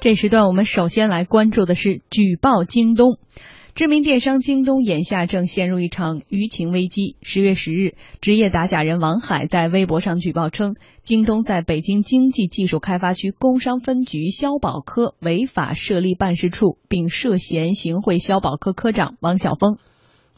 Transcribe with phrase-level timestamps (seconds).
[0.00, 3.18] 这时段我们首先来关注的是举报京东。
[3.74, 7.16] 知名电商京东眼下正陷入一场舆情危机。
[7.20, 19.76] 十月十日，职业打假人王海在微博上举报称，京东在北京经济技术开发区工商分局消保科违法设立办事处，并涉嫌行贿消保科科长王晓峰。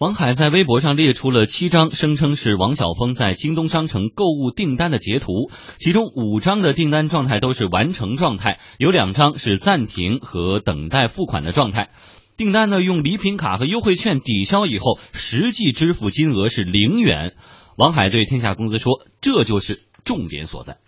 [0.03, 5.49] 王海在微博上列出了七张声称是王晓峰在京东商城购物订单的截图，
[5.79, 11.91] 其中五张的订单状态都是完成状态，有两张是暂停和等待付款的状态。
[12.37, 17.35] 订单呢用礼品卡和优惠券抵消以后，实际支付金额是零元。
[17.79, 20.79] 王海对天下公司说：“这就是重点所在。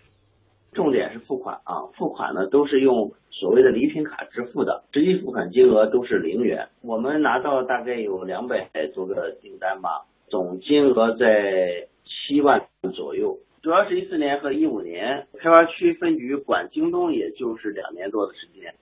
[0.73, 6.67] 重点是付款啊，付款呢都是用所谓的礼品卡支付的，际付款金额都是零元。
[6.81, 13.37] 我们拿到大概有两百多个订单吧，总金额在七万左右。
[13.61, 18.73] 主要是一四年和一五年，开发区分局管京东也就是两年多的时间，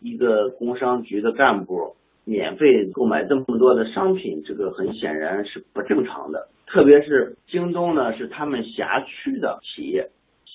[0.00, 6.48] 一个工商局的干部。”免费购买这么多的商品，这个很显然是不正常的。
[6.66, 10.08] 特别是京东呢，是他们辖区的企业，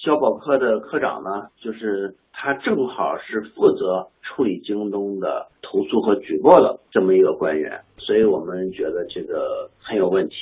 [0.05, 10.35] 消保科的科长呢，就是他正好是负责处理京东的投诉和举报的这么一个官员，所以我们觉得这个很有问题。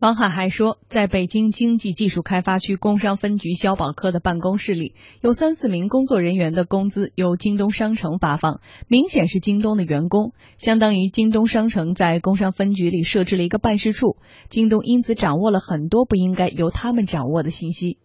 [0.00, 17.98] 王海还说，在北京经济技术开发区工商分局消保科的办公室里，有三四名工作人员的工资由京东商城发放，明显是京东的员工，相当于京东商城在工商分局里设置了一个办事处，京东因此掌握了很多不应该由他们掌握的信息。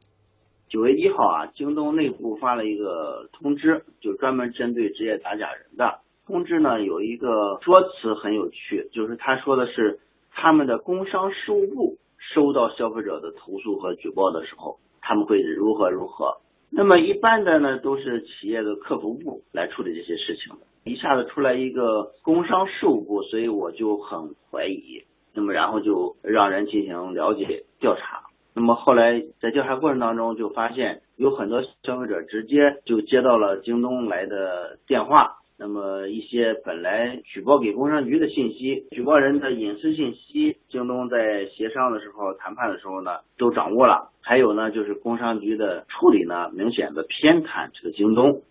[0.70, 10.00] 九月一号啊，京东内部发了一个通知，就专门针对职业打假人的通知呢，有一个说辞很有趣，就是他说的是。
[10.31, 16.38] 他们的工商事务部收到消费者的投诉和举报的时候，他们会如何如何？
[16.70, 20.56] 那么一般的呢，都是企业的客服部来处理这些事情。
[20.86, 25.03] 一下子出来一个工商事务部，所以我就很怀疑。
[25.34, 28.28] 那么然后就让人进行了解调查。
[28.54, 35.38] 那么后来在调查过程当中，就发现有很多消费者直接就接到了京东来的电话。
[35.62, 44.10] 那么一些本来举报给工商局的信息，举报人的隐私信息，京东在协商的时候、谈判的时候呢，都掌握了。
[44.22, 48.44] 还有呢，就是工商局的处理呢，明显的偏袒这个京东。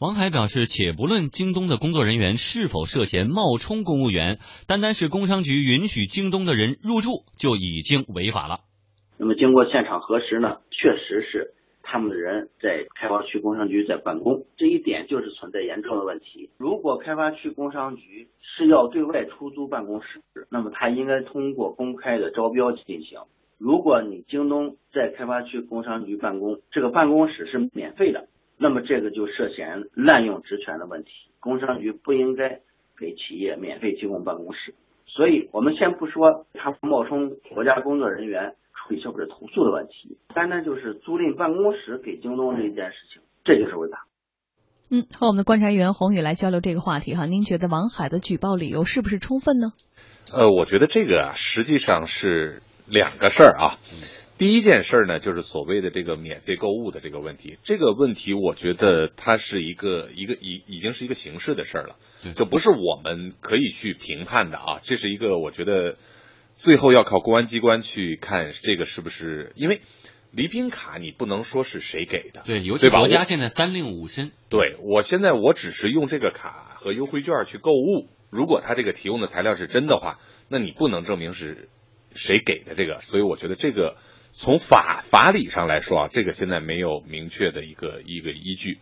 [0.00, 8.58] 王海表示，且不论京东的工作人员是否涉嫌冒充公务员，单单是工商局允许京东的人入驻就已经违法了。
[9.18, 11.52] 那么经过现场核实呢，确实是。
[11.90, 16.50] 他们的人在开发区工商局在办公，这一点就是存在严重的问题。
[16.58, 20.20] 如果开发区工商局是要对外出租办公室，
[20.50, 23.18] 那么他应该通过公开的招标进行。
[23.56, 28.28] 如果你京东在开发区工商局办公，这个办公室是免费的，
[28.58, 31.10] 那么这个就涉嫌滥用职权的问题。
[31.40, 32.60] 工商局不应该
[32.98, 34.74] 给企业免费提供办公室。
[35.06, 38.54] 所以，我们先不说他冒充国家工作人员。
[38.88, 44.06] 对消费者投诉的问题，单单就是租赁办公室给京东这一件事情，这就是违法。
[44.90, 49.72] 嗯，和我们的观察员宏宇来交流这个话题哈，您觉得王海的举报理由是不是充分呢？
[50.32, 53.76] 呃，我觉得这个啊，实际上是两个事儿啊。
[54.38, 57.58] 第一件事儿呢，就是所谓的这个免费购物的这个问题。
[57.62, 61.96] 这个问题，我觉得它是一个一个已已经是一个形式的事儿了，
[62.34, 64.78] 就不是我们可以去评判的啊。
[64.80, 65.96] 这是一个我觉得。
[66.58, 69.80] 最后要靠公安机关去看这个是不是，因为
[70.32, 81.68] 礼品卡你不能说是谁给的，对，尤其国家现在三令五申，对我现在我只是用这个卡和优惠券去购物，如果他这个提供的材料是真的话，那你不能证明是
[82.12, 83.96] 谁给的这个，所以我觉得这个
[84.32, 88.78] 从法法理上来说啊，这个现在没有明确的一个一个依据。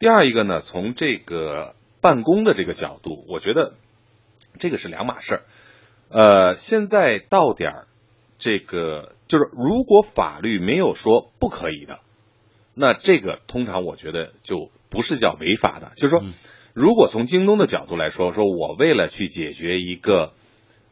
[0.00, 3.74] 第二一个呢，从这个办公的这个角度，我觉得
[4.58, 5.42] 这个是两码事儿。
[6.12, 7.86] 呃，现在到点儿，
[8.38, 12.00] 这个就是如果法律没有说不可以的，
[12.74, 15.92] 那这个通常我觉得就不是叫违法的。
[15.96, 16.22] 就是说，
[16.74, 20.34] 如果从京东的角度来说，说我为了去解决一个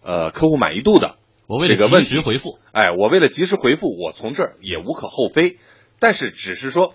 [0.00, 5.58] 呃客户满意度的我为了及时回复，哎，我为了及时回复，我从这儿也无可厚非。
[5.98, 6.94] 但是只是说，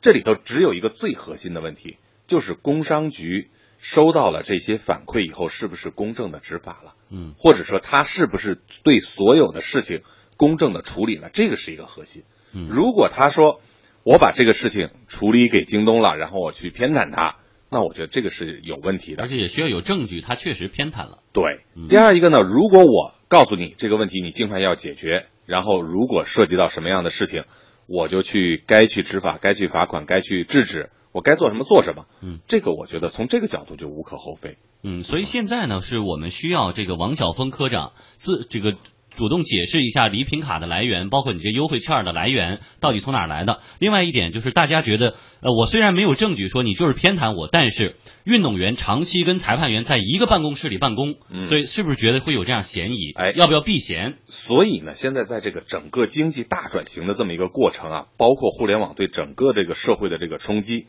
[0.00, 1.96] 这里头只有一个最核心的问题，
[2.28, 3.50] 就是工商局。
[3.80, 6.94] 收到了这些反馈以后，是不是公正的执法了？
[7.10, 10.02] 嗯，或者说他是不是对所有的事情
[10.36, 11.30] 公正的处理了？
[11.32, 12.24] 这个是一个核心。
[12.52, 13.60] 嗯，如果他说
[14.04, 17.38] 我把这个事情处理给京东了，然后我去偏袒他，
[17.70, 21.22] 那我觉得这个是有问题的，而且也需要有证据，他确实偏袒了。
[21.32, 21.42] 对。
[21.88, 27.44] 第二一个呢，如果我告诉你这个问题，你尽快要解决，然后如果涉及到什么样的事情，
[27.86, 30.90] 我就去该去执法，该去罚款，该去制止。
[31.12, 32.06] 我该做什么做什么。
[32.20, 34.58] 嗯，这个我觉得从这个角度就无可厚非。
[34.82, 38.76] 嗯，所以现在呢，是我们需要这个王晓峰科长自这个。
[39.10, 43.60] 主动解释一下礼品卡的来源，包括你这优惠券的来源到底从哪儿来的。
[43.78, 51.16] 另外一点就是，大家觉得，呃，我虽然没有证据说你就是偏袒我，但是运动员长期跟裁判员在一个办公室里办公，
[51.48, 53.12] 所以是不是觉得会有这样嫌疑？
[53.16, 54.18] 哎，要不要避嫌？
[54.26, 60.86] 所以呢，现在在这个整个经济大转型的这么一个过程啊，包括互联网对整个这个社会的这个冲击，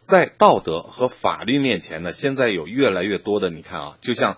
[0.00, 4.36] 在道德和法律面前呢，现在有越来越多的，你看啊，就像。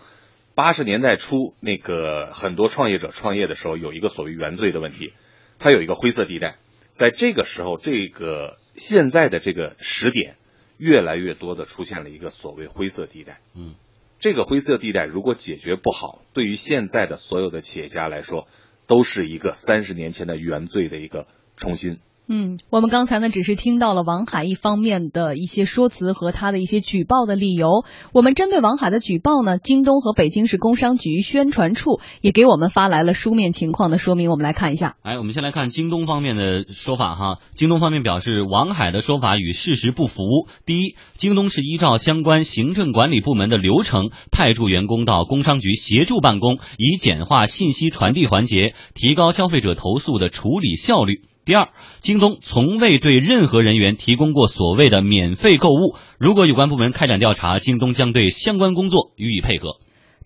[0.60, 5.14] 八十年代初，那个很多创业者创业的时候，有一个所谓原罪的问题，
[5.58, 6.58] 它有一个灰色地带。
[6.92, 10.36] 在这个时候，这个现在的这个时点，
[10.76, 13.40] 越来越多的出现了一个所谓灰色地带。
[13.54, 13.74] 嗯，
[14.18, 18.46] 这个灰色地带如果解决不好，对于现在的所有的企业家来说，
[18.86, 21.26] 都是一个三十年前的原罪的一个
[21.56, 22.00] 重新。
[22.32, 27.84] 嗯，我们刚才呢只是听到了王海一方面的一些说辞和他的一些举报的理由。
[28.12, 34.30] 我们针对王海的举报呢，京东和北京市工商局宣传处也给我们发来了书面情况的说明。
[34.30, 34.94] 我们来看一下。
[35.02, 37.38] 哎，我们先来看京东方面的说法哈。
[37.56, 40.22] 京东方面表示，王海的说法与事实不符。
[40.64, 51.22] 第一，京东是依照相关行政管理部门的流程，派驻员工到工商局协助办公，以简化信息传递环节，提高消费者投诉的处理效率。
[51.44, 51.70] 第二，
[52.00, 55.96] 京东从未对任何人员提供过所谓的免费购物。
[56.18, 59.74] 如果有关部门开展调查，京东将对相关工作予以配合。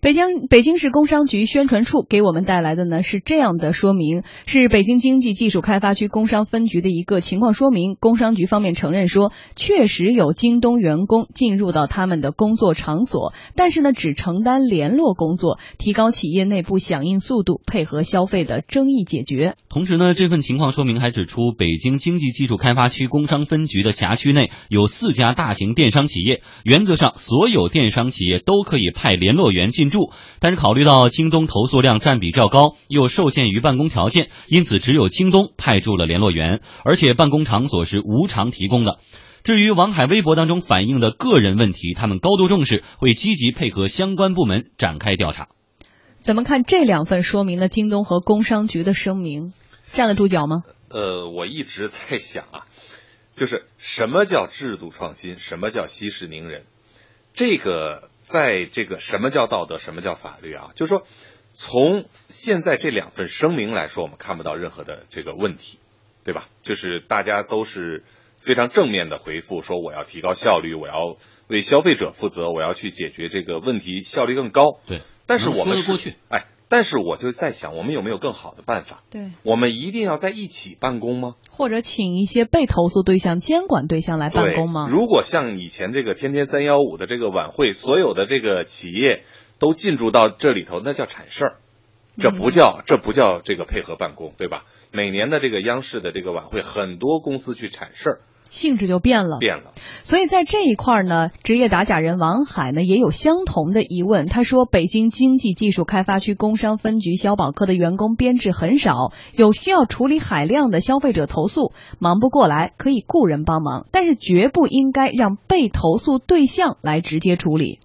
[0.05, 7.95] 北京北京市工商局宣传处给我们带来的呢是这样的说明，是北京经济技术开发区工商分局的一个情况说明。
[7.99, 19.55] 工商局方面承认说，确实有京东员工进入到他们的工作场所，但是呢只承担联络工作，提高企业内部响应速度，配合消费的争议解决。
[19.69, 30.11] 同时呢，这份情况说明还指出，北京经济技术开发区工商分局的辖区内有四家大型电商企业，原则上所有电商企业都可以派联络员进驻。
[30.39, 38.99] 但是考虑到京东投诉量占比较高，又受限于办公条件，因此只有京东派驻了联络员，而且办公场所是无偿提供的。
[39.43, 45.47] 至于王海微博当中反映的个人问题，他们高度重视，会积极配合相关部门展开调查。
[46.19, 47.69] 怎么看这两份说明呢？
[47.69, 49.53] 京东和工商局的声明
[49.93, 50.63] 站得住脚吗？
[50.89, 52.65] 呃，我一直在想啊，
[53.35, 56.63] 就是什么叫制度创新，什么叫息事宁人，
[57.33, 58.09] 这个。
[58.25, 60.71] 在这个什么叫道德，什么叫法律啊？
[60.75, 61.07] 就是说，
[61.53, 65.77] 从现在这两份声明来说，我们看不到任何的这个问题，
[66.23, 66.49] 对吧？
[66.63, 68.03] 就是大家都是
[68.41, 71.17] 非常正面的回复，说我要提高效率，我要
[71.47, 74.79] 为消费者负责，我要去解决这个问题，效率更高。
[74.87, 76.47] 对，但是我们过去，哎。
[76.67, 79.03] 但是我就在想，我们有没有更好的办法？
[79.11, 81.35] 对，我们一定要在一起办公吗？
[81.49, 84.87] 或者请一些被投诉对象、监管对象来办公吗？
[84.89, 89.23] 如果像以前这个天天三幺五的这个晚会，所有的这个企业
[89.59, 91.55] 都进驻到这里头，那叫铲事儿，
[92.17, 94.65] 这不叫这不叫这个配合办公，对吧？
[94.91, 98.19] 每年的这个央视的这个晚会，很多公司去铲事儿。
[98.49, 99.71] 性质就变了，变了。
[100.03, 104.25] 所以在这一块呢，职业打假人王海呢也有相同的疑问。
[104.27, 117.79] 他说，北京经济技术开发区工商分局消保科的员工编制很少，有需要处理海量的消费者投诉，忙不过来，可以雇人帮忙，但是绝不应该让被投诉对象来直接处理。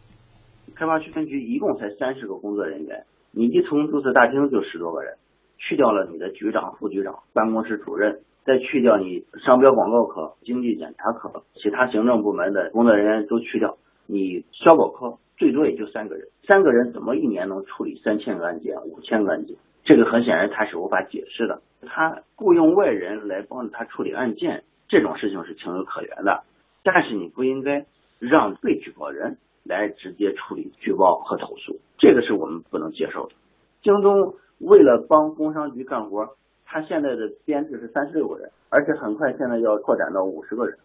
[0.75, 5.15] 开发区分局一共才三十个工作人员，你一从注册大厅就十多个人，
[5.61, 8.21] 去掉了你的局长、副局长、办公室主任。
[8.43, 13.77] 再去掉你商标广告科、经济检查科、其他行政部门的工作人员都去掉，
[14.07, 19.57] 你消保科最多也就三个人，三个人怎么一年能处理三千个案件、五千个案件？
[19.85, 21.61] 这个很显然他是无法解释的。
[21.87, 26.43] 他雇佣外人来帮他处理案件，这种事情是情有可原的，
[26.83, 27.85] 但是你不应该
[28.19, 33.35] 让被举报人来直接处理举报和投诉，这个是我们不能接受的。
[33.83, 36.37] 京东为了帮工商局干活。
[36.73, 40.79] 他现在的编制是三十六个人，而且很快现在要扩展到五十个人。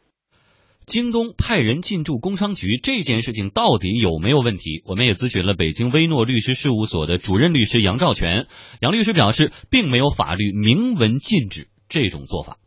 [0.87, 4.81] 京东派人进驻工商局这件事情到底有没有问题？
[4.89, 8.47] 我们也咨询了北京威诺律师事务所的主任律师杨兆全。
[8.81, 12.57] 杨律师表示，并没有法律明文禁止这种做法。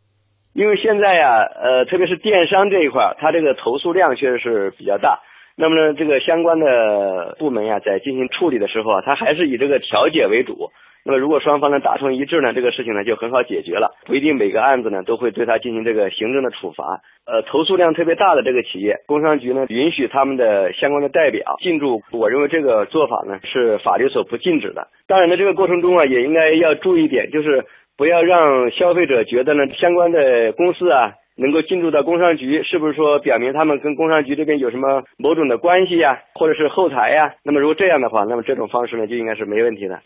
[0.53, 5.19] 因为现在呀，呃，特别是电商这一块，它这个投诉量确实是比较大。
[5.57, 10.71] 那么呢，这个相关的部门呀，在进行处理的时候啊，它还是以这个调解为主。
[11.05, 17.01] 那么，如果双方呢达成一致呢，这个事情呢就很好解决了，不一定每个案子呢都会对他进行这个行政的处罚。
[17.25, 24.87] 呃，投诉量特别大的这个企业，工商局呢允许他们的相关的代表进驻，我认为这个做法呢是法律所不禁止的。
[25.07, 27.65] 当然呢，这个过程中啊也应该要注意一点，就是
[27.97, 37.35] 不要让消费者觉得呢相关的公司啊能够进驻到工商局，是不是说表明他们跟工商局这边有什么某种的关系呀，或者是后台呀？
[37.43, 39.99] 那么如果这样的话，那么这种方式呢就应该是没问题的。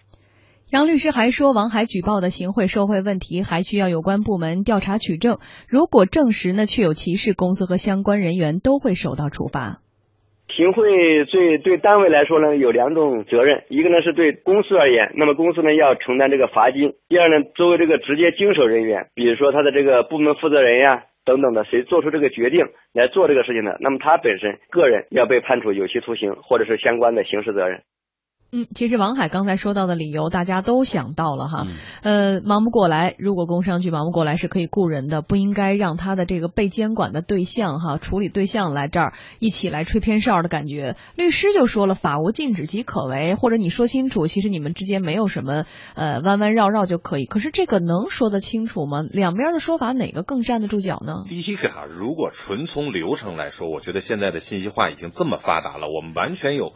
[0.73, 5.37] 杨律师还说，王海举报的行贿受贿问题还需要有关部门调查取证，
[5.69, 9.85] 如果证实呢确有其事，公司和相关人员都会受到处罚。
[10.49, 27.83] 行贿罪对单位来说呢有两种责任，一个呢是对公司而言，那么公司呢要承担这个罚金；第二呢，作为这个直接经手人员，比如说他的这个部门负责人呀等等的，谁做出这个决定来做这个事情的，那么他本身个人要被判处有期徒刑或者是相关的刑事责任。
[28.55, 31.65] 嗯，其实王海刚才说到的理由，大家都想到了哈。
[32.03, 40.95] 呃，忙不过来，如果工商局忙不过来，是可以雇人的，不应该让他的这个被监管的对象哈，处理对象来这儿一起来吹偏哨的感觉。
[41.15, 45.63] 律师就说了，法无禁止即可为，或者你说清楚，其实你们之间没有什么
[45.95, 47.25] 呃弯弯绕绕就可以。
[47.25, 49.01] 可是这个能说得清楚吗？
[49.09, 51.23] 两边的说法哪个更站得住脚呢？
[51.27, 56.73] 第一个啊，如果纯从流程来说，我觉得现在的信息化已经这么发达了，我们完全有。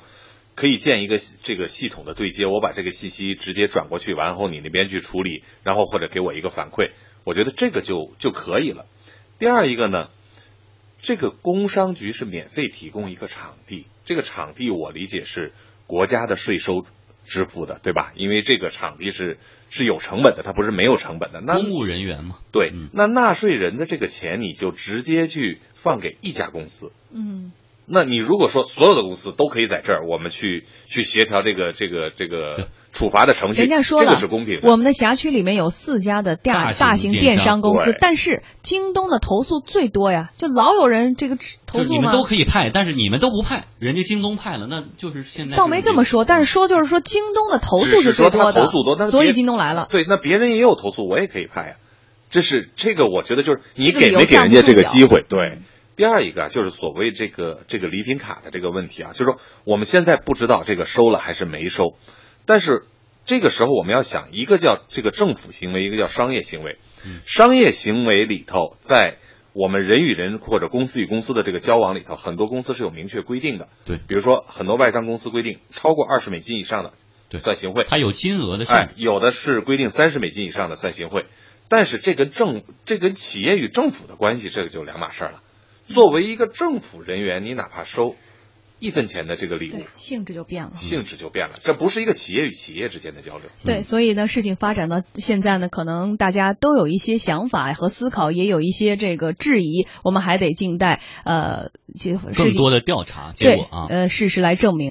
[0.57, 8.87] 可以建一个这个系统的对接，我把这个信息直接转过去，完后你那边去处理，然后或者给我一个反馈，我觉得这个就就可以了。
[9.37, 10.09] 第二一个呢，
[10.99, 15.53] 这个工商局是免费提供一个场地，这个场地我理解是
[15.85, 16.83] 国家的税收
[17.23, 18.11] 支付的，对吧？
[18.15, 19.37] 因为这个场地是
[19.69, 21.39] 是有成本的，它不是没有成本的。
[21.39, 27.51] 那公务人员嘛，对，那纳税人的这个钱你就直接去放给一家公司，嗯。
[27.89, 34.59] 那你如果说所有的公司都可以在这儿，我们去去协调这个这个这个处罚的程序，人家说了，这个是公平。
[34.63, 45.55] 我们的辖区里面有四家的大大型电商公司，但是京东的投诉最多呀，就老有人这个投诉你们都可以派，但是你们都不派，人家京东派了，那就是现在。
[45.55, 49.87] 倒没这么说，但是说就是说京东的投诉是最多的，投诉多，所以京东来了。
[49.89, 51.75] 对，那别人也有投诉，我也可以派呀。
[52.29, 55.59] 这是这个，我觉得就是你给没给人家这个机会，对。
[55.97, 61.97] 第二一个就是所谓这个这个礼品卡的这个问题啊，就是说我们现在不知道这个收了还是没收，
[62.45, 62.85] 但是
[63.25, 66.77] 这个时候我们要想，一个叫这个政府行为，一个叫商业行为。
[67.25, 69.17] 商业行为里头，在
[69.53, 73.67] 我们人与人或者公司与公司的这个交往里头，很多公司是有明确规定的。
[73.83, 76.93] 对，比如说很多外商公司规定，超过二十美金以上的
[77.27, 78.93] 对算行贿，它有金额的限制。
[78.97, 81.25] 有的是规定三十美金以上的算行贿，
[81.69, 85.41] 但是这跟政这跟企业与政府的关系，这个就两码事儿了。
[85.87, 88.15] 作为一个政府人员，你哪怕收
[88.79, 91.55] 一分钱的这个礼物，性质就变了，性质就变了。
[91.61, 93.49] 这不是一个企业与企业之间的交流。
[93.65, 101.71] 对，所以呢，事情发展到现在呢，可能大家都有一些想法和思考，也有一些这个质疑，我们还得静待呃，
[102.35, 104.85] 更多的调查结果啊，呃，事实来证明。